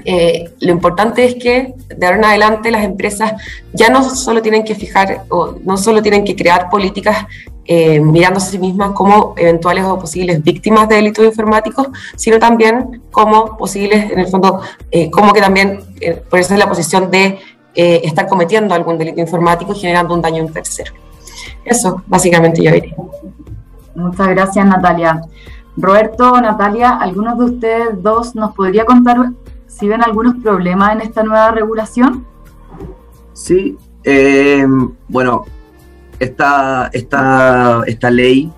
eh, 0.10 0.54
lo 0.62 0.72
importante 0.72 1.26
es 1.26 1.36
que 1.36 1.74
de 1.94 2.06
ahora 2.06 2.18
en 2.18 2.24
adelante 2.24 2.72
las 2.72 2.86
empresas 2.86 3.34
ya 3.74 3.90
no 3.90 4.02
solo 4.02 4.42
tienen 4.42 4.64
que 4.64 4.74
fijar 4.74 5.26
o 5.28 5.58
no 5.66 5.76
solo 5.76 6.02
tienen 6.02 6.24
que 6.24 6.34
crear 6.34 6.70
políticas 6.70 7.26
eh, 7.66 8.00
mirándose 8.00 8.48
a 8.48 8.52
sí 8.52 8.58
mismas 8.58 8.92
como 8.92 9.34
eventuales 9.36 9.84
o 9.84 10.00
posibles 10.00 10.42
víctimas 10.42 10.88
de 10.88 10.96
delitos 10.96 11.26
informáticos, 11.26 11.90
sino 12.16 12.40
también 12.40 13.02
como 13.12 13.58
posibles, 13.58 14.10
en 14.10 14.20
el 14.20 14.28
fondo, 14.28 14.62
eh, 14.92 15.12
como 15.12 15.34
que 15.34 15.42
también, 15.42 15.82
por 16.30 16.40
eso 16.40 16.54
es 16.54 16.60
la 16.60 16.70
posición 16.70 17.12
de 17.12 17.40
estar 17.76 18.28
cometiendo 18.28 18.74
algún 18.74 18.98
delito 18.98 19.20
informático 19.20 19.74
y 19.74 19.80
generando 19.80 20.14
un 20.16 20.22
daño 20.22 20.42
a 20.42 20.46
un 20.46 20.54
tercero. 20.54 20.94
Eso, 21.66 22.02
básicamente, 22.08 22.64
yo 22.64 22.72
diría. 22.72 22.96
Muchas 23.94 24.30
gracias, 24.30 24.66
Natalia. 24.66 25.22
Roberto, 25.76 26.40
Natalia, 26.40 26.92
¿algunos 26.92 27.38
de 27.38 27.46
ustedes 27.46 28.02
dos 28.02 28.36
nos 28.36 28.56
podría 28.56 28.86
contar 28.86 29.32
si 29.68 29.88
ven 29.88 30.04
algunos 30.04 30.36
problemas 30.42 30.94
en 30.94 31.02
esta 31.02 31.24
nueva 31.24 31.52
regulación? 31.52 32.26
Sí, 33.34 33.78
eh, 34.04 34.66
bueno, 35.08 35.46
esta, 36.20 36.90
esta, 36.94 37.84
esta 37.86 38.10
ley 38.10 38.52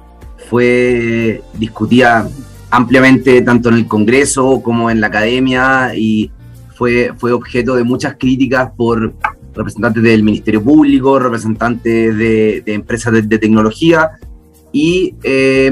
fue 0.50 1.42
discutida 1.54 2.30
ampliamente 2.72 3.42
tanto 3.42 3.70
en 3.70 3.75
el 3.75 3.88
Congreso 3.88 4.62
como 4.62 4.89
en 4.89 5.01
la 5.01 5.08
academia 5.08 5.92
y 5.96 6.32
fue, 6.75 7.12
fue 7.18 7.32
objeto 7.34 7.75
de 7.75 7.84
muchas 7.84 8.16
críticas 8.18 8.72
por 8.78 9.13
representantes 9.54 10.01
del 10.04 10.24
Ministerio 10.24 10.63
Público, 10.63 11.20
representantes 11.20 12.18
de, 12.18 12.63
empresas 12.68 13.12
de, 13.12 13.38
tecnología 13.38 14.12
y 14.72 15.16
eh, 15.24 15.72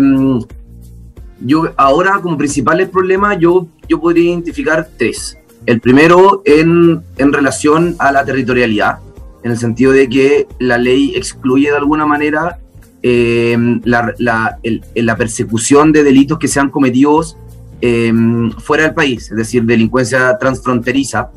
yo 1.40 1.74
ahora 1.78 2.20
como 2.22 2.38
principales 2.38 2.90
problemas 2.90 3.38
yo, 3.40 3.68
yo 3.88 4.00
podría 4.00 4.32
identificar 4.32 4.88
tres. 4.98 5.38
El 5.66 5.82
primero 5.82 6.42
en, 6.46 7.02
en 7.18 7.34
relación 7.34 7.96
a 8.00 8.12
la 8.12 8.24
territorialidad, 8.24 9.00
en 9.44 9.52
el 9.52 9.58
sentido 9.58 9.92
de 9.92 10.08
que 10.10 10.48
la 10.60 10.78
ley 10.78 11.14
excluye 11.16 11.70
de 11.70 11.78
alguna 11.78 12.06
manera 12.06 12.60
eh, 13.04 13.56
la, 13.84 14.14
la, 14.18 14.60
la, 14.96 15.16
persecución 15.18 15.92
de 15.92 16.04
delitos 16.04 16.40
que 16.40 16.48
sean 16.48 16.70
cometidos 16.70 17.38
eh, 17.82 18.12
fuera 18.60 18.84
del 18.84 18.94
país, 18.94 19.30
es 19.30 19.38
decir, 19.38 19.64
delincuencia 19.64 20.38
transfronteriza, 20.40 21.30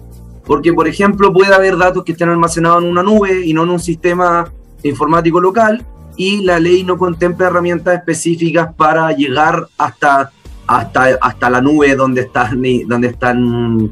porque, 0.44 0.72
por 0.72 0.88
ejemplo, 0.88 1.32
puede 1.32 1.54
haber 1.54 1.76
datos 1.76 2.02
que 2.02 2.12
estén 2.12 2.30
almacenados 2.30 2.82
en 2.82 2.88
una 2.88 3.02
nube 3.02 3.44
y 3.44 3.52
no 3.52 3.64
en 3.64 3.70
un 3.70 3.78
sistema 3.78 4.50
informático 4.82 5.40
local, 5.40 5.84
y 6.20 6.42
la 6.42 6.60
ley 6.60 6.84
no 6.84 6.98
contempla 6.98 7.46
herramientas 7.46 7.94
específicas 7.94 8.74
para 8.74 9.10
llegar 9.12 9.68
hasta, 9.78 10.30
hasta, 10.66 11.16
hasta 11.18 11.48
la 11.48 11.62
nube 11.62 11.96
donde 11.96 12.20
están, 12.20 12.60
donde 12.86 13.08
están 13.08 13.90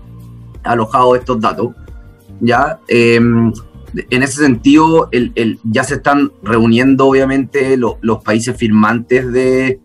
alojados 0.62 1.20
estos 1.20 1.40
datos. 1.40 1.68
¿ya? 2.38 2.80
Em, 2.86 3.50
en 4.10 4.22
ese 4.22 4.42
sentido, 4.42 5.08
el, 5.10 5.58
ya 5.64 5.84
se 5.84 5.94
están 5.94 6.30
reuniendo, 6.42 7.06
obviamente, 7.06 7.78
los 7.78 8.22
países 8.22 8.54
firmantes 8.54 9.32
de, 9.32 9.80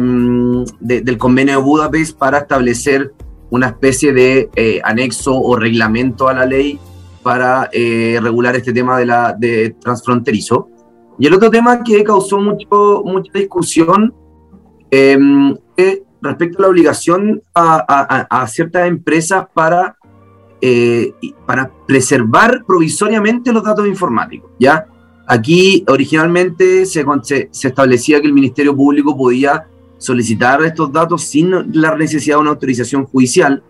mm, 0.00 0.64
de, 0.80 1.02
del 1.02 1.18
convenio 1.18 1.58
de 1.58 1.62
Budapest 1.62 2.16
para 2.16 2.38
establecer 2.38 3.12
una 3.50 3.66
especie 3.66 4.14
de 4.14 4.48
eh, 4.56 4.80
anexo 4.82 5.38
o 5.38 5.56
reglamento 5.56 6.26
a 6.26 6.32
la 6.32 6.46
ley 6.46 6.78
para 7.22 7.68
eh, 7.70 8.18
regular 8.22 8.56
este 8.56 8.72
tema 8.72 8.98
de, 8.98 9.04
la, 9.04 9.36
de 9.38 9.76
transfronterizo. 9.78 10.70
Y 11.20 11.26
el 11.26 11.34
otro 11.34 11.50
tema 11.50 11.84
que 11.84 12.02
causó 12.02 12.40
mucho, 12.40 13.02
mucha 13.04 13.30
discusión 13.34 14.14
em, 14.90 15.54
es 15.76 16.00
respecto 16.22 16.58
a 16.58 16.62
la 16.62 16.68
obligación 16.68 17.42
a, 17.54 18.26
a, 18.30 18.46
ciertas 18.48 18.88
empresas 18.88 19.46
para, 19.52 19.98
eh, 20.62 21.12
para 21.46 21.70
preservar 21.86 22.64
provisoriamente 22.66 23.52
los 23.52 23.62
datos 23.62 23.86
informáticos. 23.86 24.50
¿ya? 24.58 24.86
Aquí 25.26 25.84
originalmente 25.88 26.86
se, 26.86 27.04
se, 27.22 27.68
establecía 27.68 28.18
que 28.22 28.26
el 28.26 28.32
Ministerio 28.32 28.74
Público 28.74 29.14
podía 29.14 29.66
solicitar 29.98 30.62
estos 30.62 30.90
datos 30.90 31.22
sin 31.22 31.50
la 31.78 31.96
necesidad 31.96 32.36
de 32.36 32.40
una 32.40 32.50
autorización 32.50 33.04
judicial. 33.04 33.62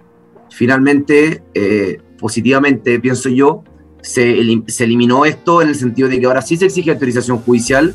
Finalmente, 0.50 1.42
eh, 1.52 1.98
positivamente, 2.16 3.00
pienso 3.00 3.28
yo, 3.28 3.64
se, 4.02 4.62
se, 4.66 4.84
eliminó 4.84 5.24
esto 5.24 5.62
en 5.62 5.68
el 5.68 5.74
sentido 5.74 6.08
de 6.08 6.20
que 6.20 6.26
ahora 6.26 6.42
sí 6.42 6.56
se 6.56 6.66
exige 6.66 6.90
autorización 6.90 7.38
judicial, 7.38 7.94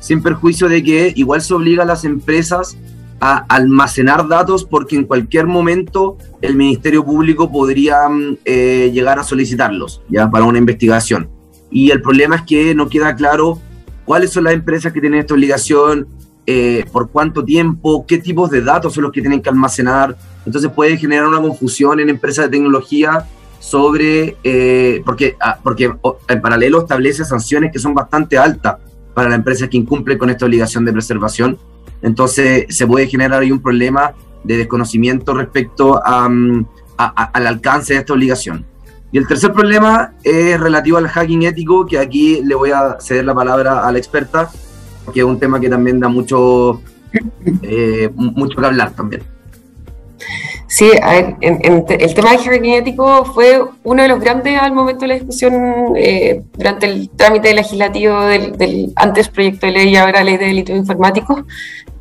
sin 0.00 0.22
perjuicio 0.22 0.68
de 0.68 0.82
que 0.82 1.12
igual 1.16 1.40
se 1.40 1.54
obliga 1.54 1.82
a 1.82 1.86
las 1.86 2.04
empresas 2.04 2.76
a 3.20 3.38
almacenar 3.48 4.28
datos 4.28 4.64
porque 4.64 4.96
en 4.96 5.04
cualquier 5.04 5.46
momento 5.46 6.18
el 6.42 6.56
Ministerio 6.56 7.04
Público 7.04 7.50
podría 7.50 8.08
mm, 8.08 8.38
eh, 8.44 8.90
llegar 8.92 9.18
a 9.18 9.24
solicitarlos 9.24 10.02
ya 10.08 10.30
para 10.30 10.44
una 10.44 10.58
investigación. 10.58 11.30
Y 11.70 11.90
el 11.90 12.02
problema 12.02 12.36
es 12.36 12.42
que 12.42 12.74
no 12.74 12.88
queda 12.88 13.16
claro 13.16 13.60
cuáles 14.04 14.30
son 14.30 14.44
las 14.44 14.52
empresas 14.52 14.92
que 14.92 15.00
tienen 15.00 15.20
esta 15.20 15.34
obligación, 15.34 16.06
eh, 16.46 16.84
por 16.92 17.08
cuánto 17.08 17.42
tiempo, 17.42 18.04
qué 18.06 18.18
tipos 18.18 18.50
de 18.50 18.60
datos 18.60 18.92
son 18.92 19.04
los 19.04 19.12
que 19.12 19.22
tienen 19.22 19.40
que 19.40 19.48
almacenar. 19.48 20.16
Entonces 20.44 20.70
puede 20.70 20.98
generar 20.98 21.26
una 21.26 21.40
confusión 21.40 22.00
en 22.00 22.10
empresas 22.10 22.44
de 22.44 22.50
tecnología 22.50 23.26
sobre, 23.64 24.36
eh, 24.44 25.02
porque, 25.06 25.36
ah, 25.40 25.58
porque 25.62 25.90
en 26.28 26.40
paralelo 26.42 26.80
establece 26.80 27.24
sanciones 27.24 27.72
que 27.72 27.78
son 27.78 27.94
bastante 27.94 28.36
altas 28.36 28.76
para 29.14 29.30
las 29.30 29.38
empresas 29.38 29.70
que 29.70 29.78
incumplen 29.78 30.18
con 30.18 30.28
esta 30.28 30.44
obligación 30.44 30.84
de 30.84 30.92
preservación. 30.92 31.58
Entonces 32.02 32.66
se 32.68 32.86
puede 32.86 33.06
generar 33.06 33.40
ahí 33.40 33.50
un 33.50 33.62
problema 33.62 34.14
de 34.44 34.58
desconocimiento 34.58 35.32
respecto 35.32 35.98
mm, 36.04 36.60
al 36.98 37.46
alcance 37.46 37.94
de 37.94 38.00
esta 38.00 38.12
obligación. 38.12 38.66
Y 39.10 39.16
el 39.16 39.26
tercer 39.26 39.52
problema 39.52 40.12
es 40.22 40.60
relativo 40.60 40.98
al 40.98 41.08
hacking 41.08 41.44
ético, 41.44 41.86
que 41.86 41.98
aquí 41.98 42.42
le 42.44 42.54
voy 42.54 42.70
a 42.70 42.98
ceder 43.00 43.24
la 43.24 43.34
palabra 43.34 43.86
a 43.86 43.92
la 43.92 43.96
experta, 43.96 44.50
que 45.12 45.20
es 45.20 45.26
un 45.26 45.38
tema 45.38 45.58
que 45.58 45.70
también 45.70 46.00
da 46.00 46.08
mucho, 46.08 46.82
eh, 47.62 48.10
mucho 48.14 48.60
que 48.60 48.66
hablar 48.66 48.90
también. 48.90 49.22
Sí, 50.74 50.90
el 51.40 52.14
tema 52.14 52.30
del 52.30 52.38
hacking 52.40 52.64
ético 52.72 53.24
fue 53.26 53.62
uno 53.84 54.02
de 54.02 54.08
los 54.08 54.18
grandes 54.18 54.60
al 54.60 54.72
momento 54.72 55.02
de 55.02 55.06
la 55.06 55.14
discusión 55.14 55.94
eh, 55.94 56.42
durante 56.52 56.86
el 56.86 57.10
trámite 57.10 57.54
legislativo 57.54 58.20
del, 58.22 58.92
antes 58.96 59.28
proyecto 59.28 59.66
de 59.66 59.72
ley 59.72 59.90
y 59.90 59.96
ahora 59.96 60.24
ley 60.24 60.36
de 60.36 60.46
delitos 60.46 60.74
informáticos, 60.74 61.44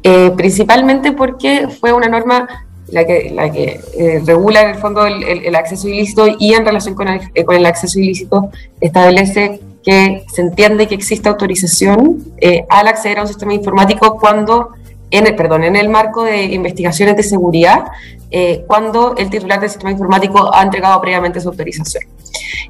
eh, 0.02 0.32
principalmente 0.36 1.12
porque 1.12 1.68
fue 1.68 1.94
una 1.94 2.08
norma 2.08 2.48
la 2.88 3.06
que, 3.06 3.30
la 3.30 3.52
que 3.52 3.80
eh, 3.96 4.24
regula 4.26 4.64
en 4.64 4.70
el 4.72 4.76
fondo 4.78 5.06
el, 5.06 5.56
acceso 5.56 5.88
ilícito 5.88 6.26
y 6.40 6.56
en 6.56 6.66
relación 6.66 6.96
con 6.96 7.10
el, 7.10 7.46
con 7.46 7.56
el 7.56 7.68
acceso 7.68 8.00
ilícito 8.00 8.50
establece 8.82 9.62
que 9.84 10.24
se 10.34 10.42
entiende 10.42 10.88
que 10.88 10.96
existe 10.96 11.30
autorización 11.30 12.24
al 12.70 12.88
acceder 12.88 13.20
a 13.20 13.22
un 13.22 13.28
sistema 13.28 13.54
informático 13.54 14.18
cuando 14.18 14.70
en 15.14 15.28
el, 15.28 15.36
perdón, 15.36 15.64
en 15.64 15.76
el 15.76 15.90
marco 15.90 16.24
de 16.24 16.44
investigaciones 16.44 17.16
de 17.16 17.22
seguridad 17.22 17.84
eh, 18.32 18.64
cuando 18.66 19.16
el 19.16 19.30
titular 19.30 19.60
del 19.60 19.70
sistema 19.70 19.92
informático 19.92 20.52
ha 20.52 20.64
entregado 20.64 21.00
previamente 21.00 21.40
su 21.40 21.50
autorización. 21.50 22.04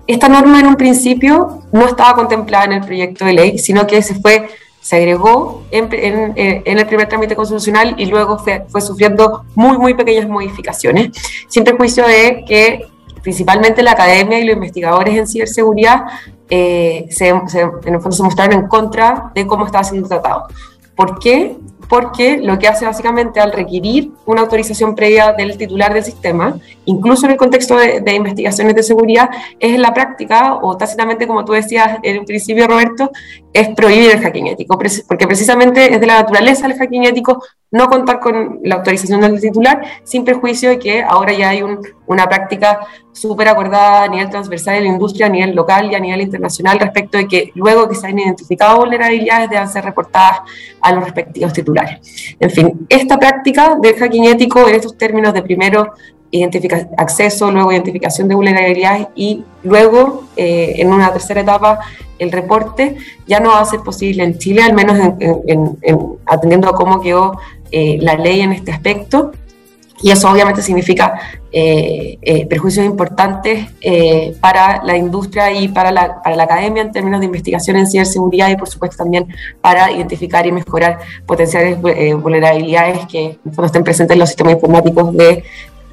Esta 0.06 0.28
norma 0.28 0.60
en 0.60 0.68
un 0.68 0.76
principio 0.76 1.64
no 1.72 1.88
estaba 1.88 2.14
contemplada 2.16 2.66
en 2.66 2.74
el 2.74 2.82
proyecto 2.82 3.24
de 3.24 3.34
ley, 3.34 3.58
sino 3.58 3.88
que 3.88 4.02
se 4.02 4.16
fue 4.16 4.50
se 4.82 4.98
agregó 4.98 5.64
en, 5.72 5.88
el 6.36 6.86
primer 6.88 7.08
trámite 7.08 7.38
constitucional 7.38 7.96
y 7.98 8.08
luego 8.08 8.38
fue, 8.38 8.66
sufriendo 8.82 9.46
muy, 9.56 9.78
muy 9.78 9.94
pequeñas 9.94 10.28
modificaciones, 10.28 11.12
sin 11.48 11.64
prejuicio 11.64 12.06
de 12.06 12.44
que 12.46 12.88
principalmente 13.22 13.82
la 13.82 13.92
academia 13.92 14.40
y 14.40 14.44
los 14.44 14.56
investigadores 14.56 15.16
en 15.16 15.26
ciberseguridad 15.26 16.04
eh, 16.50 17.08
se, 17.10 17.34
se 17.48 17.66
mostraron 18.24 18.60
en 18.60 18.68
contra 18.68 19.32
de 19.34 19.48
cómo 19.48 19.66
estaba 19.66 19.86
siendo 19.86 20.10
tratado. 20.10 20.48
¿Por 20.98 21.18
qué? 21.18 21.56
Porque 21.94 22.40
lo 22.40 22.58
que 22.58 22.68
hace 22.68 22.86
básicamente 22.86 23.40
al 23.40 23.52
requerir 23.52 24.10
una 24.26 24.42
autorización 24.42 24.96
previa 24.96 25.32
del 25.34 25.56
titular 25.60 25.94
del 25.94 26.04
sistema, 26.04 26.58
incluso 26.86 27.28
en 27.28 27.34
el 27.34 27.38
contexto 27.38 27.78
de, 27.78 28.16
investigaciones 28.16 28.74
de 28.74 28.82
seguridad, 28.82 29.30
es 29.60 29.76
en 29.76 29.82
la 29.84 29.94
práctica, 29.94 30.56
o 30.56 30.76
tácitamente 30.76 31.28
como 31.28 31.46
tú 31.46 31.52
decías 31.52 32.00
en 32.02 32.18
un 32.18 32.26
principio, 32.26 32.66
Roberto, 32.66 33.12
es 33.54 33.70
prohibir 33.76 34.12
el 34.12 34.20
hacking 34.20 34.48
ético, 34.48 34.78
porque 35.08 35.28
precisamente 35.28 35.94
es 35.94 36.02
de 36.02 36.08
la 36.08 36.22
naturaleza 36.22 36.68
del 36.68 36.78
hacking 36.78 37.04
ético 37.04 37.44
no 37.70 37.88
contar 37.88 38.20
con 38.20 38.60
la 38.64 38.76
autorización 38.76 39.22
del 39.22 39.40
titular, 39.40 39.82
sin 40.04 40.24
perjuicio 40.24 40.70
de 40.70 40.80
que 40.80 41.04
ahora 41.04 41.34
ya 41.34 41.50
hay 41.50 41.64
una 42.06 42.28
práctica 42.28 42.80
súper 43.12 43.48
acordada 43.48 44.04
a 44.04 44.08
nivel 44.08 44.30
transversal 44.30 44.76
en 44.76 44.84
la 44.84 44.90
industria, 44.90 45.28
a 45.28 45.30
nivel 45.30 45.56
local 45.56 45.92
y 45.92 45.96
a 45.96 46.00
nivel 46.00 46.22
internacional, 46.22 46.80
respecto 46.80 47.18
de 47.18 47.28
que 47.28 47.52
luego 47.56 47.88
que 47.88 47.96
se 47.96 48.08
han 48.08 48.18
identificado 48.18 48.78
vulnerabilidades 48.78 49.50
deben 49.50 49.68
ser 49.68 49.86
reportadas 49.86 50.42
a 50.82 50.92
los 50.94 51.04
respectivos 51.04 51.54
titulares. 51.54 52.36
En 52.40 52.50
fin, 52.50 52.86
esta 52.90 53.20
práctica 53.20 53.76
del 53.82 53.96
hacking 53.96 54.26
ético 54.26 54.68
en 54.68 54.76
estos 54.76 54.98
términos 54.98 55.34
de 55.34 55.42
primero 55.42 55.94
acceso, 56.98 57.52
luego 57.52 57.72
identificación 57.72 58.28
de 58.28 58.36
vulnerabilidades 58.36 59.08
y 59.16 59.44
luego, 59.64 60.24
eh, 60.36 60.76
en 60.78 60.92
una 60.92 61.12
tercera 61.12 61.42
etapa, 61.42 61.80
el 62.20 62.32
reporte, 62.32 62.96
ya 63.28 63.40
no 63.40 63.52
va 63.52 63.60
a 63.60 63.66
ser 63.66 63.82
posible 63.82 64.24
en 64.24 64.38
Chile, 64.38 64.64
al 64.64 64.74
menos 64.74 64.98
atendiendo 66.26 66.70
a 66.70 66.76
cómo 66.76 67.02
quedó 67.02 67.38
eh, 67.76 67.98
la 68.00 68.14
ley 68.14 68.42
en 68.42 68.52
este 68.52 68.72
aspecto. 68.72 69.32
y 70.02 70.12
eso 70.12 70.30
obviamente 70.30 70.62
significa 70.62 71.40
eh, 71.52 72.18
eh, 72.22 72.46
perjuicios 72.46 72.86
importantes 72.86 73.68
para 74.42 74.84
la 74.84 74.98
industria 74.98 75.52
y 75.52 75.70
para 75.70 75.92
la, 75.92 76.22
para 76.22 76.36
la, 76.36 76.44
academia 76.44 76.82
en 76.82 76.92
términos 76.92 77.20
de 77.22 77.28
investigación 77.28 77.78
en 77.78 77.88
ciberseguridad 77.88 78.50
y 78.50 78.58
por 78.58 78.68
supuesto 78.68 78.98
también 78.98 79.28
para 79.62 79.92
identificar 79.92 80.46
y 80.46 80.52
mejorar 80.52 81.00
potenciales 81.26 81.80
vulnerabilidades 81.82 83.06
que 83.08 83.40
en 83.46 83.66
estén 83.66 83.84
presentes 83.84 84.14
en 84.14 84.20
los 84.20 84.30
sistemas 84.30 84.56
informáticos 84.56 85.16
de 85.16 85.44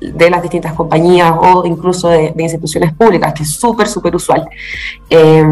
de 0.01 0.31
las 0.31 0.41
distintas 0.43 0.73
compañías 0.73 1.33
o 1.39 1.65
incluso 1.67 2.09
de, 2.09 2.33
instituciones 2.39 2.93
públicas, 2.95 3.35
que 3.35 3.43
es 3.43 3.51
súper, 3.51 3.87
súper 3.87 4.17
usual. 4.17 4.49
Eh, 5.11 5.45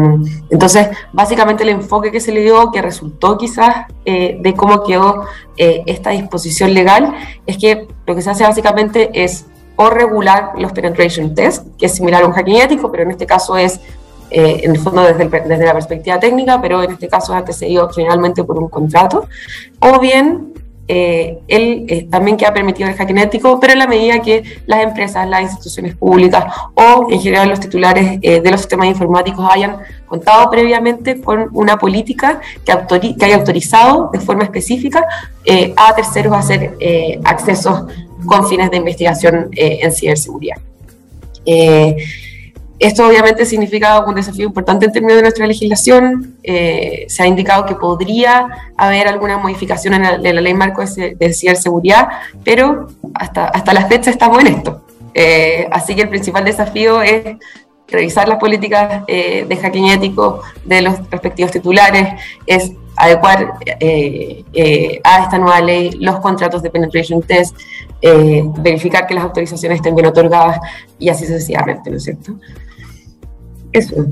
entonces, 0.49 0.89
básicamente 1.13 1.63
el 1.63 1.69
enfoque 1.69 2.11
que 2.11 2.19
se 2.19 2.31
le 2.31 2.41
dio, 2.41 2.71
que 2.71 2.81
resultó 2.81 3.37
quizás 3.37 3.85
eh, 4.05 4.37
de 4.39 4.53
cómo 4.55 4.83
quedó 4.83 5.25
eh, 5.55 5.83
esta 5.85 6.09
disposición 6.11 6.73
legal, 6.73 7.13
es 7.45 7.57
que 7.57 7.87
lo 8.05 8.15
que 8.15 8.21
se 8.21 8.31
hace 8.31 8.43
básicamente 8.43 9.11
es 9.13 9.45
o 9.75 9.89
regular 9.89 10.53
los 10.57 10.73
penetration 10.73 11.33
tests, 11.35 11.65
que 11.77 11.85
es 11.85 11.95
similar 11.95 12.23
a 12.23 12.27
un 12.27 12.33
hacking 12.33 12.57
ético, 12.57 12.91
pero 12.91 13.03
en 13.03 13.11
este 13.11 13.25
caso 13.25 13.55
es 13.55 13.79
en 14.31 14.75
el 14.75 14.79
fondo 14.79 15.01
desde, 15.01 15.27
desde, 15.27 15.65
la 15.65 15.73
perspectiva 15.73 16.19
técnica, 16.19 16.61
pero 16.61 16.83
en 16.83 16.91
este 16.91 17.07
caso 17.07 17.33
es 17.33 17.39
antecedido 17.39 17.89
generalmente 17.89 18.43
por 18.43 18.59
un 18.59 18.69
contrato, 18.69 19.27
o 19.79 19.99
bien 19.99 20.53
eh, 20.91 21.37
él 21.47 21.85
eh, 21.87 22.07
también 22.09 22.35
queda 22.35 22.51
permitido 22.51 22.89
el 22.89 22.95
hacking 22.95 23.19
ético, 23.19 23.59
pero 23.59 23.73
en 23.73 23.79
la 23.79 23.85
medida 23.85 24.23
que 24.23 24.41
las 24.65 24.81
empresas, 24.81 25.29
las 25.29 25.43
instituciones 25.43 25.95
públicas 25.95 26.51
o 26.73 27.07
en 27.11 27.21
general 27.21 27.47
los 27.47 27.59
titulares 27.59 28.17
eh, 28.23 28.41
de 28.41 28.49
los 28.49 28.61
sistemas 28.61 28.87
informáticos 28.87 29.45
hayan 29.51 29.77
contado 30.07 30.49
previamente 30.49 31.21
con 31.21 31.47
una 31.53 31.77
política 31.77 32.41
que, 32.65 33.13
que 33.19 33.25
haya 33.25 33.35
autorizado 33.35 34.09
de 34.11 34.19
forma 34.19 34.43
específica 34.43 35.05
a 35.75 35.93
terceros 35.93 36.33
a 36.33 36.39
hacer 36.39 36.75
accesos 37.23 37.83
con 38.25 38.47
fines 38.47 38.71
de 38.71 38.77
investigación 38.77 39.49
en 39.51 39.91
ciberseguridad. 39.91 40.57
Esto 42.79 43.05
obviamente 43.05 43.45
significa 43.45 43.99
un 44.05 44.15
desafío 44.15 44.45
importante 44.45 44.85
en 44.85 44.93
términos 44.93 45.17
de 45.17 45.23
nuestra 45.23 45.45
legislación. 45.45 46.37
Eh, 46.43 47.05
se 47.09 47.23
ha 47.23 47.27
indicado 47.27 47.65
que 47.65 47.75
podría 47.75 48.47
haber 48.77 49.09
alguna 49.09 49.37
modificación 49.37 49.95
en 49.95 50.03
la, 50.03 50.17
ley 50.17 50.53
marco 50.53 50.81
de, 50.85 51.33
ciberseguridad, 51.33 52.07
pero 52.45 52.87
hasta, 53.13 53.47
hasta 53.47 53.73
la 53.73 53.85
fecha 53.87 54.09
estamos 54.09 54.39
en 54.39 54.47
esto. 54.47 54.81
Eh, 55.13 55.67
así 55.71 55.93
que 55.93 56.03
el 56.03 56.09
principal 56.09 56.45
desafío 56.45 57.01
es 57.01 57.37
revisar 57.89 58.29
las 58.29 58.37
políticas 58.37 59.03
eh, 59.07 59.45
de 59.45 59.57
hacking 59.57 59.89
ético 59.89 60.41
de 60.63 60.81
los 60.81 61.09
respectivos 61.09 61.51
titulares, 61.51 62.07
es 62.45 62.71
adecuar 62.95 63.55
a 65.03 65.23
esta 65.23 65.37
nueva 65.37 65.59
ley 65.59 65.91
los 65.99 66.19
contratos 66.19 66.61
de 66.61 66.69
penetration 66.69 67.21
test, 67.23 67.57
verificar 68.59 69.07
que 69.07 69.15
las 69.15 69.23
autorizaciones 69.23 69.77
estén 69.77 69.95
bien 69.95 70.07
otorgadas 70.07 70.59
y 70.97 71.09
así 71.09 71.25
sucesivamente, 71.25 71.89
¿no 71.89 71.97
es 71.97 72.03
cierto? 72.03 72.35
Eso. 73.71 74.07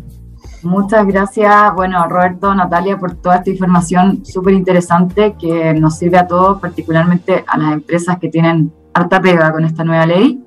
Muchas 0.64 1.06
gracias, 1.06 1.74
bueno, 1.76 2.08
Roberto, 2.08 2.54
Natalia, 2.54 2.98
por 2.98 3.14
toda 3.16 3.38
esta 3.38 3.52
información 3.52 4.26
súper 4.26 4.54
interesante 4.56 5.36
que 5.40 5.74
nos 5.76 5.98
sirve 5.98 6.18
a 6.18 6.28
todos, 6.28 6.60
particularmente 6.60 7.46
a 7.48 7.58
las 7.58 7.74
empresas 7.74 8.18
que 8.18 8.30
tienen 8.30 8.74
harta 8.94 9.22
pega 9.22 9.52
con 9.52 9.64
esta 9.64 9.84
nueva 9.84 10.06
ley. 10.06 10.44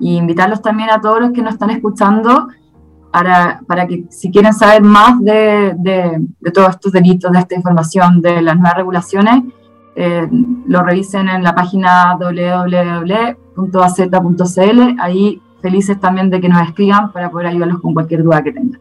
Y 0.00 0.16
invitarlos 0.16 0.60
también 0.60 0.90
a 0.90 1.00
todos 1.00 1.20
los 1.20 1.30
que 1.30 1.40
nos 1.40 1.54
están 1.54 1.70
escuchando 1.70 2.48
para, 3.12 3.60
para 3.66 3.86
que 3.86 4.06
si 4.10 4.32
quieren 4.32 4.52
saber 4.52 4.82
más 4.82 5.22
de, 5.22 5.74
de, 5.78 6.50
todos 6.52 6.70
estos 6.70 6.90
delitos, 6.90 7.30
de 7.30 7.38
esta 7.38 7.54
información, 7.54 8.20
de 8.20 8.42
las 8.42 8.56
nuevas 8.56 8.74
regulaciones, 8.76 9.44
eh, 9.94 10.28
lo 10.66 10.82
revisen 10.82 11.28
en 11.28 11.44
la 11.44 11.54
página 11.54 12.18
www.az.cl. 12.18 13.20
Ahí 14.98 15.40
felices 15.64 15.98
también 15.98 16.28
de 16.28 16.42
que 16.42 16.48
nos 16.50 16.60
escriban 16.60 17.10
para 17.10 17.30
poder 17.30 17.46
ayudarlos 17.46 17.80
con 17.80 17.94
cualquier 17.94 18.22
duda 18.22 18.44
que 18.44 18.52
tengan. 18.52 18.78